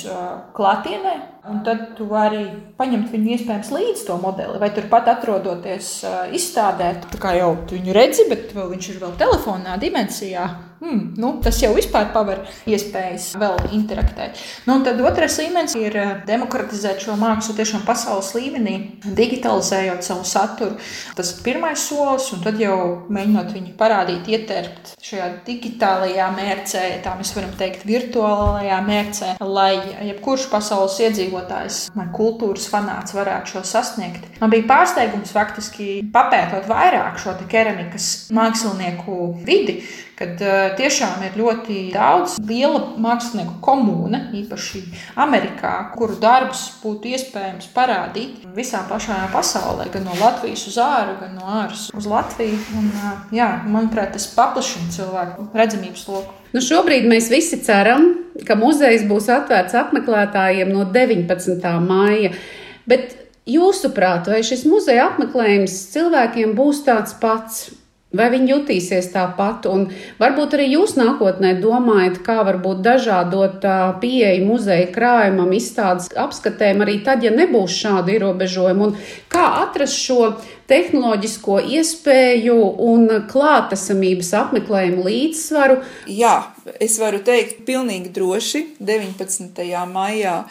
klātienē. 0.58 1.18
Un 1.48 1.62
tad 1.64 1.94
tu 1.96 2.06
vari 2.12 2.44
paņemt 2.78 3.10
viņu 3.14 3.38
iespējams 3.38 3.70
līdzi 3.72 4.08
to 4.10 4.18
modeli, 4.20 4.60
vai 4.60 4.68
turpat 4.76 5.08
atrodoties 5.14 5.94
izstādē. 6.36 6.94
Tā 7.08 7.22
kā 7.24 7.38
jau 7.40 7.54
tu 7.66 7.80
viņu 7.80 7.96
redzi, 7.96 8.28
bet 8.28 8.52
viņš 8.58 8.90
ir 8.92 9.06
vēl 9.06 9.14
telefonā 9.22 9.80
dimensijā 9.80 10.50
hmm, 10.82 11.14
nu, 11.18 11.32
tas 11.44 11.60
jau 11.62 11.72
vispār 11.76 12.12
paver 12.14 12.44
iespējas 12.70 13.32
vēl 13.40 13.74
interaktēt. 13.78 14.40
Nu, 14.68 14.80
tad 14.86 15.02
otrais 15.06 15.38
līmenis 15.42 15.76
ir 15.80 15.98
eh, 15.98 16.14
demokratizēt 16.28 17.04
šo 17.04 17.18
mākslu 17.20 17.58
tiešām 17.58 17.86
pasaules 17.88 18.34
līmenī, 18.38 18.76
digitalizējot 19.18 20.06
savu 20.06 20.26
saturu. 20.28 20.78
Tas 21.18 21.34
ir 21.34 21.44
pirmais 21.46 21.88
solis, 21.90 22.30
un 22.36 22.44
tad 22.46 22.60
jau 22.62 22.78
mēģinot 23.14 23.54
viņu 23.56 23.76
parādīt, 23.80 24.30
ieterpt 24.34 24.96
šajā 25.04 25.30
digitālajā 25.48 26.30
mērcē, 26.36 26.84
tā 27.06 27.16
mēs 27.20 27.34
varam 27.38 27.54
teikt, 27.60 27.86
virtuālajā 27.88 28.80
mērcē, 28.88 29.34
lai 29.44 29.74
jebkurš 30.10 30.50
pasaules 30.52 30.98
iedzīvotājs 31.08 31.82
vai 31.98 32.08
kultūras 32.16 32.68
fanāts 32.72 33.16
varētu 33.18 33.56
šo 33.56 33.64
sasniegt. 33.68 34.28
Man 34.42 34.54
bija 34.54 34.68
pārsteigums 34.70 35.34
faktiski 35.36 36.02
papētot 36.14 36.68
vairāk 36.70 37.22
šo 37.22 37.36
keramikas 37.50 38.28
mākslinieku 38.34 39.32
vidi, 39.48 39.80
kad 40.18 40.40
uh, 40.42 40.54
tiešām 40.78 41.22
ir 41.28 41.36
ļoti 41.38 41.78
daudz 41.94 42.38
liela 42.42 42.82
mākslinieku 43.02 43.60
komūna, 43.64 44.24
īpaši 44.40 44.82
Amerikā, 45.22 45.74
kuru 45.94 46.18
darbus 46.22 46.64
būtu 46.82 47.12
iespējams 47.14 47.70
parādīt 47.76 48.48
visā 48.58 48.82
pašā 48.90 49.20
pasaulē, 49.34 49.90
gan 49.94 50.08
no 50.10 50.18
Latvijas 50.18 50.66
uz 50.72 50.80
āru, 50.82 51.20
gan 51.22 51.38
no 51.38 51.46
āras 51.60 51.88
uz 51.94 52.10
Latviju. 52.10 52.58
Un, 52.80 52.90
uh, 52.96 53.14
jā, 53.36 53.52
manuprāt, 53.70 54.16
tas 54.18 54.26
paplašina 54.34 54.90
cilvēku 54.96 55.48
redzamības 55.58 56.08
loku. 56.10 56.34
Nu 56.56 56.64
šobrīd 56.64 57.06
mēs 57.12 57.30
visi 57.30 57.62
ceram, 57.62 58.10
ka 58.48 58.58
muzejs 58.58 59.06
būs 59.10 59.30
atvērts 59.34 59.78
apmeklētājiem 59.78 60.74
no 60.74 60.88
19. 60.96 61.74
māja. 61.84 62.34
Bet 62.90 63.14
jūsuprāt, 63.48 64.32
vai 64.32 64.42
šis 64.46 64.66
muzeja 64.68 65.12
apmeklējums 65.12 65.76
cilvēkiem 65.94 66.56
būs 66.58 66.82
tāds 66.88 67.14
pats? 67.22 67.68
Vai 68.16 68.30
viņi 68.32 68.54
jutīsies 68.54 69.10
tāpat, 69.12 69.66
un 69.68 69.82
varbūt 70.16 70.54
arī 70.56 70.70
jūs 70.72 70.94
nākotnē 70.96 71.58
domājat, 71.60 72.22
kā 72.24 72.38
varbūt 72.48 72.80
dažādot 72.86 73.66
pieeja 74.00 74.46
muzeja 74.48 74.86
krājumam, 74.96 75.52
izstādes 75.52 76.08
apskatēm 76.16 76.86
arī 76.86 77.02
tad, 77.04 77.26
ja 77.28 77.34
nebūs 77.36 77.76
šādi 77.82 78.16
ierobežojumi, 78.16 78.88
un 78.88 78.96
kā 79.28 79.44
atrast 79.66 80.00
šo 80.00 80.32
tehnoloģisko 80.72 81.60
iespēju 81.76 82.56
un 82.88 83.06
klātesamības 83.28 84.32
apmeklējumu 84.40 85.04
līdzsvaru? 85.04 85.78
Jā, 86.08 86.38
es 86.80 86.96
varu 87.04 87.20
teikt 87.28 87.66
pilnīgi 87.68 88.16
droši 88.16 88.64
19. 88.80 89.68
maijā 89.92 90.46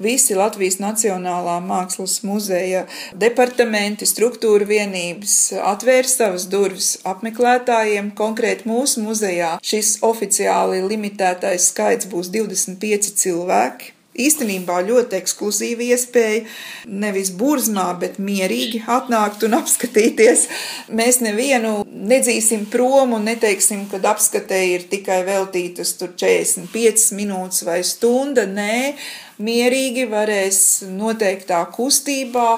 visi 0.00 0.36
Latvijas 0.36 0.78
Nacionālā 0.82 1.56
mākslas 1.64 2.18
muzeja 2.26 2.84
departamenti, 3.20 4.08
struktūra 4.08 4.66
vienības 4.68 5.36
atvērs 5.72 6.16
savas 6.20 6.48
durvis 6.52 6.94
apmeklētājiem. 7.08 8.12
Konkrēti 8.18 8.68
mūsu 8.70 9.04
muzejā 9.06 9.56
šis 9.62 9.98
oficiāli 10.06 10.82
limitētais 10.84 11.70
skaits 11.72 12.10
būs 12.10 12.32
25 12.34 13.14
cilvēki. 13.24 13.93
Īstenībā 14.14 14.78
ļoti 14.86 15.18
ekskluzīva 15.18 15.88
iespēja 15.94 16.44
nevis 16.86 17.32
burzmā, 17.34 17.86
bet 18.00 18.20
mierīgi 18.22 18.84
atnākt 18.90 19.44
un 19.46 19.58
apskatīties. 19.58 20.46
Mēs 20.94 21.20
nevienu 21.24 21.82
nedzīsim 21.88 22.66
prom 22.70 23.16
un 23.18 23.26
neteiksim, 23.28 23.86
ka 23.90 24.00
apskatē 24.14 24.60
ir 24.74 24.86
tikai 24.90 25.22
veltītas 25.26 25.96
45 26.00 27.10
minūtes 27.18 27.64
vai 27.66 27.80
stunda. 27.86 28.46
Nē, 28.46 28.94
mierīgi 29.42 30.06
varēs 30.10 30.60
noteiktā 30.94 31.64
kustībā 31.74 32.48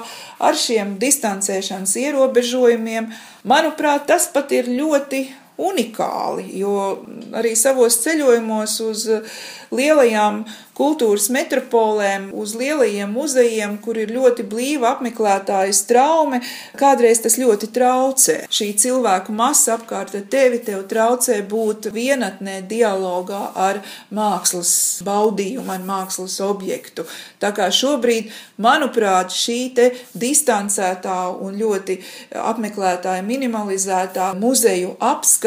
ar 0.43 0.57
šiem 0.57 0.97
distancēšanas 1.01 1.97
ierobežojumiem. 2.03 3.09
Manuprāt, 3.47 4.07
tas 4.11 4.29
pat 4.33 4.53
ir 4.53 4.69
ļoti 4.69 5.25
unikāli, 5.57 6.51
jo 6.61 6.77
arī 7.37 7.55
savos 7.57 7.97
ceļojumos 8.03 8.79
uz 8.85 9.07
lielajām 9.73 10.43
kultūras 10.77 11.27
metropolēm, 11.33 12.29
uz 12.37 12.53
lielajiem 12.57 13.09
muzejiem, 13.09 13.77
kur 13.81 13.97
ir 13.97 14.13
ļoti 14.13 14.45
blīva 14.47 14.91
apmeklētāju 14.93 15.73
straume, 15.73 16.41
kādreiz 16.77 17.23
tas 17.23 17.37
ļoti 17.41 17.71
traucē. 17.73 18.37
Šī 18.53 18.69
cilvēku 18.83 19.33
masa 19.35 19.77
apkārt 19.77 20.13
tevi 20.31 20.61
tev 20.65 20.85
traucē 20.89 21.39
būt 21.49 21.89
vienatnē 21.93 22.59
dialogā 22.69 23.41
ar 23.57 23.81
mākslas 24.13 24.71
baudījumu, 25.07 25.71
ar 25.73 25.81
mākslas 25.87 26.37
objektu. 26.45 27.07
Tā 27.41 27.51
kā 27.57 27.71
šobrīd, 27.73 28.29
manuprāt, 28.61 29.33
šī 29.33 29.59
te 29.77 29.89
distancētā 30.13 31.17
un 31.41 31.57
ļoti 31.57 31.97
apmeklētāja 32.37 33.25
minimalizētā 33.25 34.29
muzeju 34.37 34.93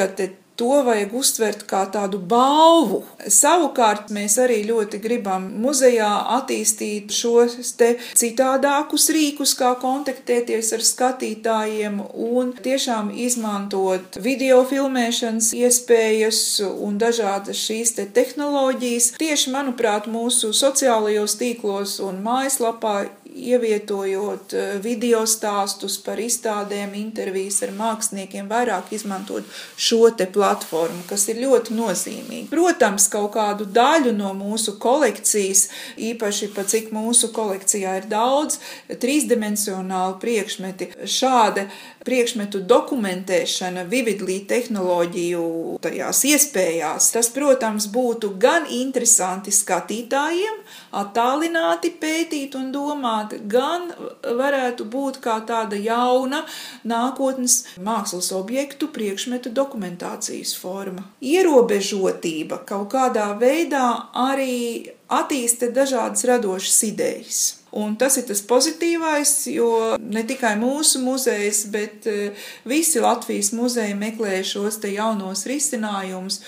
apskate 0.00 0.40
to 0.60 0.82
vajag 0.84 1.14
uztvert 1.16 1.62
kā 1.64 1.86
tādu 1.88 2.18
balvu. 2.20 2.98
Savukārt 3.32 4.10
mēs 4.12 4.34
arī 4.42 4.58
ļoti 4.68 4.98
gribam 5.00 5.46
muzejā 5.62 6.08
attīstīt 6.36 7.14
šos 7.16 7.72
te 7.80 7.94
citādākus 8.20 9.08
rīkus, 9.16 9.54
kā 9.56 9.70
kontaktēties 9.80 10.74
ar 10.76 10.84
skatītājiem 10.84 12.02
un 12.12 12.52
tiešām 12.66 13.08
izmantot 13.24 14.20
video 14.20 14.60
filmēšanas 14.68 15.48
iespējas 15.62 16.42
un 16.68 17.00
dažādas 17.00 17.56
šīs 17.56 17.96
te 17.96 18.04
tehnoloģijas. 18.04 19.14
Tieši, 19.22 19.54
manuprāt, 19.56 20.10
mūsu 20.12 20.52
sociālajos 20.52 21.38
tīklos 21.40 21.96
un 22.04 22.20
mājaslapā 22.26 22.98
ievietojot 23.34 24.54
eh, 24.54 24.72
video 24.82 25.22
stāstus 25.28 25.96
par 26.04 26.20
izstādēm, 26.20 26.94
intervijas 26.98 27.60
ar 27.66 27.74
māksliniekiem, 27.76 28.48
vairāk 28.50 28.92
izmantot 28.96 29.46
šo 29.76 30.10
te 30.16 30.26
platformu, 30.30 31.04
kas 31.08 31.28
ir 31.30 31.42
ļoti 31.44 31.76
nozīmīgi. 31.76 32.48
Protams, 32.50 33.08
kaut 33.12 33.34
kādu 33.36 33.68
daļu 33.70 34.14
no 34.16 34.32
mūsu 34.36 34.76
kolekcijas, 34.82 35.68
īpaši 36.10 36.50
pa 36.56 36.64
cik 36.68 36.90
mūsu 36.94 37.30
kolekcijā 37.34 37.96
ir 38.00 38.10
daudz 38.10 38.60
trīsdimensionāli 38.90 40.18
priekšmeti, 40.22 40.90
šāda 41.06 41.68
priekšmetu 42.04 42.62
dokumentēšana, 42.64 43.84
vividlī 43.90 44.40
tehnoloģiju 44.48 45.44
tajās 45.84 46.24
iespējās, 46.30 47.10
tas, 47.14 47.28
protams, 47.34 47.90
būtu 47.92 48.32
gan 48.40 48.66
interesanti 48.72 49.52
skatītājiem, 49.54 50.62
attālināti 50.96 51.92
pētīt 52.00 52.56
un 52.58 52.70
domāt, 52.74 53.36
gan 53.50 53.90
varētu 54.22 54.86
būt 54.90 55.20
kā 55.24 55.38
tāda 55.46 55.78
jauna 55.80 56.42
nākotnes 56.88 57.62
mākslas 57.78 58.32
objektu 58.36 58.90
priekšmetu 58.94 59.52
dokumentācijas 59.54 60.56
forma. 60.58 61.06
Ierobežotība 61.20 62.64
kaut 62.68 62.90
kādā 62.94 63.30
veidā 63.40 63.86
arī 64.14 64.90
attīsta 65.10 65.70
dažādas 65.74 66.26
radošas 66.28 66.82
idejas. 66.86 67.40
Un 67.70 67.94
tas 67.94 68.16
ir 68.18 68.24
tas 68.26 68.40
pozitīvais, 68.42 69.32
jo 69.54 69.94
ne 70.02 70.24
tikai 70.26 70.56
mūsu 70.58 71.02
muzejs, 71.04 71.60
bet 71.70 72.08
eh, 72.10 72.48
visi 72.66 73.02
Latvijas 73.02 73.52
muzeji 73.54 73.94
meklē 73.98 74.40
šos 74.46 74.80
te 74.82 74.90
jaunos 74.90 75.46
risinājumus. 75.46 76.40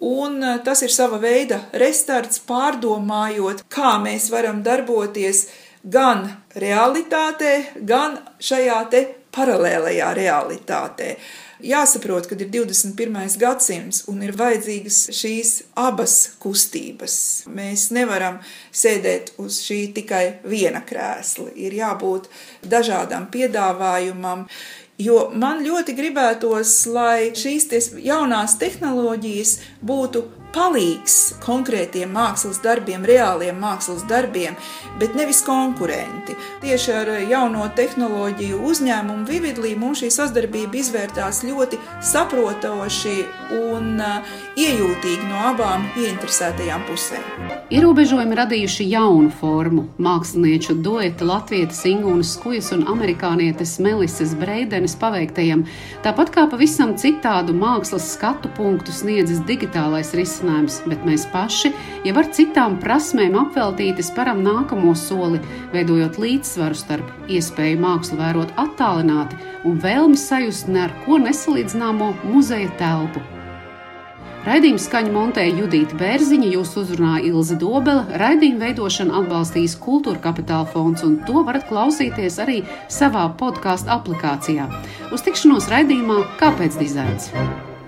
Un 0.00 0.42
eh, 0.42 0.58
tas 0.64 0.82
ir 0.86 0.92
sava 0.94 1.18
veida 1.22 1.62
restarts, 1.72 2.42
pārdomājot, 2.46 3.64
kā 3.72 3.96
mēs 4.02 4.30
varam 4.30 4.62
darboties 4.62 5.46
gan 5.82 6.26
realitātē, 6.54 7.82
gan 7.86 8.18
šajā 8.42 8.78
te 8.92 9.04
paralēlajā 9.34 10.08
realitātē. 10.18 11.12
Jāsaprot, 11.58 12.28
ka 12.30 12.36
ir 12.38 12.52
21. 12.54 13.34
gadsimts 13.40 14.04
un 14.10 14.22
ir 14.22 14.36
vajadzīgas 14.38 14.98
šīs 15.18 15.52
abas 15.82 16.14
kustības. 16.38 17.16
Mēs 17.50 17.88
nevaram 17.94 18.38
sēdēt 18.70 19.32
uz 19.42 19.58
šī 19.66 19.80
tikai 19.96 20.22
viena 20.46 20.84
krēsla. 20.86 21.50
Ir 21.58 21.74
jābūt 21.80 22.30
dažādam 22.62 23.26
piedāvājumam, 23.34 24.46
jo 24.98 25.28
man 25.38 25.62
ļoti 25.64 25.94
gribētos, 25.98 26.74
lai 26.90 27.30
šīs 27.38 27.92
jaunās 28.02 28.58
tehnoloģijas 28.60 29.58
būtu 29.86 30.24
palīgs 30.54 31.16
konkrētiem 31.44 32.12
mākslas 32.14 32.60
darbiem, 32.64 33.04
reāliem 33.06 33.58
mākslas 33.60 34.04
darbiem, 34.08 34.56
bet 35.00 35.16
nevis 35.18 35.42
konkurenti. 35.46 36.36
Tieši 36.62 36.94
ar 36.94 37.10
jauno 37.28 37.66
tehnoloģiju 37.76 38.60
uzņēmumu 38.70 39.26
Vividlī 39.28 39.74
mums 39.78 40.02
šī 40.02 40.10
sadarbība 40.14 40.80
izvērtās 40.80 41.42
ļoti 41.46 41.80
saprotoši 42.04 43.16
un 43.58 43.98
uh, 44.00 44.36
iejūtīgi 44.58 45.28
no 45.28 45.42
abām 45.50 45.86
ieinteresētajām 45.98 46.86
pusēm. 46.88 47.26
Ierobežojumi 47.74 48.38
radījuši 48.38 48.88
jaunu 48.94 49.30
formu- 49.40 49.88
mākslinieču 50.08 50.78
dueta 50.82 51.28
Latvijas 51.28 51.84
Ingūnas 51.84 52.32
Skujas 52.38 52.72
un 52.72 52.86
amerikānietes 52.88 53.78
Melises 53.84 54.34
Breidenes 54.34 54.96
paveiktajam, 54.96 55.66
tāpat 56.02 56.32
kā 56.32 56.48
pavisam 56.50 56.96
citādu 56.96 57.52
mākslas 57.52 58.14
skatu 58.14 58.48
punktu 58.56 58.92
sniedzis 58.92 59.44
digitālais 59.44 60.14
risinājums 60.16 60.37
risinājums, 60.38 60.82
bet 60.86 61.04
mēs 61.06 61.26
paši 61.32 61.72
jau 62.06 62.16
ar 62.18 62.28
citām 62.32 62.78
prasmēm 62.80 63.36
apveltīti 63.38 64.02
sparam 64.02 64.42
nākamo 64.42 64.94
soli, 64.94 65.40
veidojot 65.72 66.18
līdzsvaru 66.18 66.74
starp 66.74 67.28
iespēju 67.28 67.80
mākslu 67.80 68.18
vērot 68.18 68.54
attālināti 68.56 69.36
un 69.64 69.80
vēlmi 69.82 70.16
sajust 70.16 70.68
ne 70.68 70.86
ar 70.86 70.94
ko 71.04 71.18
nesalīdzināmo 71.18 72.14
muzeja 72.24 72.70
telpu. 72.78 73.20
Raidījuma 74.48 74.80
skaņu 74.80 75.10
montēja 75.12 75.56
Judita 75.58 75.96
Bērziņa, 75.98 76.52
jūs 76.54 76.70
uzrunāja 76.78 77.26
Ilze 77.26 77.58
Dobela, 77.58 78.06
raidījuma 78.22 78.68
veidošanu 78.68 79.18
atbalstīs 79.18 79.74
Kultūra 79.82 80.22
Kapitāla 80.24 80.64
fonds, 80.72 81.04
un 81.04 81.18
to 81.26 81.42
varat 81.44 81.66
klausīties 81.68 82.40
arī 82.46 82.62
savā 82.88 83.28
podkāstu 83.36 83.92
aplikācijā. 83.98 84.70
Uz 85.12 85.26
tikšanos 85.26 85.68
raidījumā 85.74 86.22
Kāpēc 86.40 86.78
dizains? 86.80 87.32